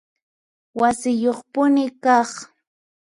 Wasiyuqpuni 0.79 1.83
kaq 2.03 2.31